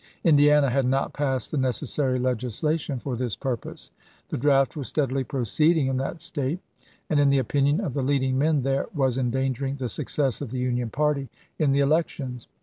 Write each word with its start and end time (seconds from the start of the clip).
Indiana 0.23 0.71
had 0.71 0.85
not 0.87 1.13
passed 1.13 1.51
the 1.51 1.59
necessary 1.59 2.17
legislation 2.17 2.97
for 2.99 3.15
this 3.15 3.35
purpose. 3.35 3.91
The 4.29 4.37
draft 4.39 4.75
was 4.75 4.87
steadily 4.87 5.23
proceeding 5.23 5.85
in 5.85 5.97
that 5.97 6.21
State, 6.21 6.57
and, 7.07 7.19
in 7.19 7.29
the 7.29 7.37
opinion 7.37 7.79
of 7.79 7.93
the 7.93 8.01
leading 8.01 8.35
men 8.39 8.63
there, 8.63 8.87
was 8.95 9.19
endangering 9.19 9.75
the 9.75 9.89
success 9.89 10.41
of 10.41 10.49
the 10.49 10.57
Union 10.57 10.89
party 10.89 11.29
in 11.59 11.71
the 11.71 11.81
elections. 11.81 12.47